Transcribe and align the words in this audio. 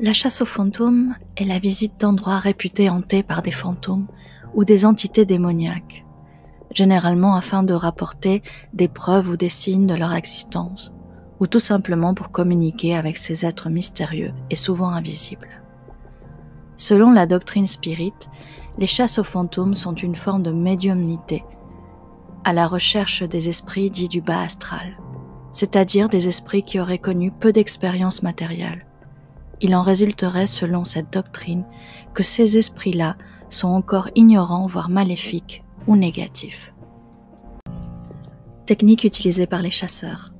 La 0.00 0.12
chasse 0.12 0.42
aux 0.42 0.46
fantômes 0.46 1.16
est 1.36 1.44
la 1.44 1.58
visite 1.58 2.00
d'endroits 2.00 2.38
réputés 2.38 2.88
hantés 2.88 3.24
par 3.24 3.42
des 3.42 3.50
fantômes 3.50 4.06
ou 4.54 4.64
des 4.64 4.84
entités 4.84 5.24
démoniaques, 5.24 6.04
généralement 6.72 7.34
afin 7.34 7.64
de 7.64 7.74
rapporter 7.74 8.44
des 8.72 8.86
preuves 8.86 9.28
ou 9.28 9.36
des 9.36 9.48
signes 9.48 9.88
de 9.88 9.96
leur 9.96 10.12
existence, 10.12 10.94
ou 11.40 11.48
tout 11.48 11.58
simplement 11.58 12.14
pour 12.14 12.30
communiquer 12.30 12.94
avec 12.94 13.16
ces 13.16 13.44
êtres 13.44 13.70
mystérieux 13.70 14.32
et 14.50 14.54
souvent 14.54 14.90
invisibles. 14.90 15.62
Selon 16.76 17.10
la 17.10 17.26
doctrine 17.26 17.66
spirit, 17.66 18.14
les 18.78 18.86
chasses 18.86 19.18
aux 19.18 19.24
fantômes 19.24 19.74
sont 19.74 19.94
une 19.94 20.14
forme 20.14 20.44
de 20.44 20.52
médiumnité, 20.52 21.42
à 22.44 22.52
la 22.52 22.68
recherche 22.68 23.24
des 23.24 23.48
esprits 23.48 23.90
dits 23.90 24.06
du 24.06 24.20
bas 24.20 24.42
astral, 24.42 24.96
c'est-à-dire 25.50 26.08
des 26.08 26.28
esprits 26.28 26.62
qui 26.62 26.78
auraient 26.78 26.98
connu 26.98 27.32
peu 27.32 27.50
d'expérience 27.50 28.22
matérielle. 28.22 28.84
Il 29.60 29.74
en 29.74 29.82
résulterait, 29.82 30.46
selon 30.46 30.84
cette 30.84 31.12
doctrine, 31.12 31.64
que 32.14 32.22
ces 32.22 32.56
esprits-là 32.56 33.16
sont 33.48 33.68
encore 33.68 34.08
ignorants, 34.14 34.66
voire 34.66 34.90
maléfiques 34.90 35.64
ou 35.86 35.96
négatifs. 35.96 36.74
Technique 38.66 39.04
utilisée 39.04 39.46
par 39.46 39.62
les 39.62 39.70
chasseurs. 39.70 40.32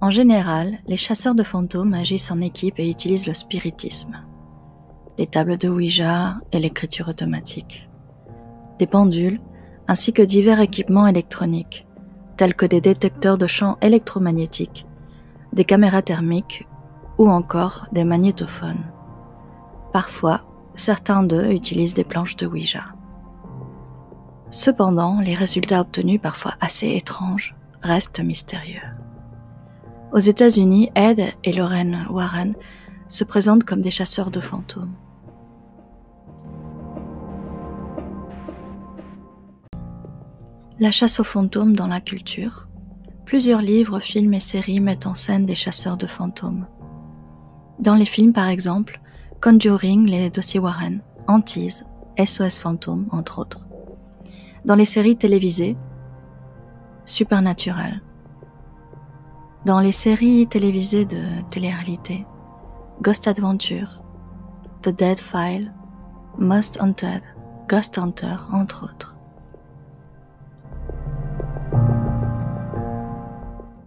En 0.00 0.10
général, 0.10 0.78
les 0.86 0.96
chasseurs 0.96 1.34
de 1.34 1.42
fantômes 1.42 1.94
agissent 1.94 2.30
en 2.30 2.40
équipe 2.40 2.78
et 2.78 2.88
utilisent 2.88 3.26
le 3.26 3.34
spiritisme, 3.34 4.18
les 5.16 5.26
tables 5.26 5.56
de 5.56 5.68
Ouija 5.68 6.40
et 6.52 6.58
l'écriture 6.58 7.08
automatique, 7.08 7.88
des 8.78 8.86
pendules, 8.86 9.40
ainsi 9.88 10.12
que 10.12 10.22
divers 10.22 10.60
équipements 10.60 11.06
électroniques, 11.06 11.86
tels 12.36 12.54
que 12.54 12.66
des 12.66 12.80
détecteurs 12.80 13.38
de 13.38 13.46
champs 13.46 13.78
électromagnétiques, 13.80 14.86
des 15.52 15.64
caméras 15.64 16.02
thermiques 16.02 16.66
ou 17.18 17.28
encore 17.28 17.86
des 17.92 18.04
magnétophones. 18.04 18.84
Parfois, 19.92 20.42
certains 20.74 21.22
d'eux 21.22 21.50
utilisent 21.50 21.94
des 21.94 22.04
planches 22.04 22.36
de 22.36 22.46
Ouija. 22.46 22.84
Cependant, 24.50 25.20
les 25.20 25.34
résultats 25.34 25.80
obtenus, 25.80 26.20
parfois 26.20 26.54
assez 26.60 26.88
étranges, 26.88 27.54
restent 27.82 28.20
mystérieux. 28.20 28.82
Aux 30.12 30.18
États-Unis, 30.18 30.90
Ed 30.94 31.22
et 31.42 31.52
Lorraine 31.52 32.06
Warren 32.10 32.54
se 33.08 33.24
présentent 33.24 33.64
comme 33.64 33.80
des 33.80 33.90
chasseurs 33.90 34.30
de 34.30 34.40
fantômes. 34.40 34.94
La 40.78 40.90
chasse 40.90 41.20
aux 41.20 41.24
fantômes 41.24 41.76
dans 41.76 41.86
la 41.86 42.00
culture. 42.00 42.68
Plusieurs 43.24 43.62
livres, 43.62 44.00
films 44.00 44.34
et 44.34 44.40
séries 44.40 44.80
mettent 44.80 45.06
en 45.06 45.14
scène 45.14 45.46
des 45.46 45.54
chasseurs 45.54 45.96
de 45.96 46.06
fantômes. 46.06 46.66
Dans 47.82 47.96
les 47.96 48.04
films, 48.04 48.32
par 48.32 48.46
exemple, 48.46 49.00
Conjuring, 49.40 50.06
les 50.06 50.30
dossiers 50.30 50.60
Warren, 50.60 51.00
Antise, 51.26 51.84
SOS 52.16 52.60
Fantôme, 52.60 53.08
entre 53.10 53.40
autres. 53.40 53.66
Dans 54.64 54.76
les 54.76 54.84
séries 54.84 55.16
télévisées, 55.16 55.76
Supernatural. 57.06 58.00
Dans 59.66 59.80
les 59.80 59.90
séries 59.90 60.46
télévisées 60.46 61.04
de 61.04 61.24
télé-réalité, 61.50 62.24
Ghost 63.02 63.26
Adventure, 63.26 64.04
The 64.82 64.90
Dead 64.90 65.18
File, 65.18 65.72
Most 66.38 66.80
Haunted, 66.80 67.22
Ghost 67.68 67.98
Hunter, 67.98 68.36
entre 68.52 68.84
autres. 68.84 69.16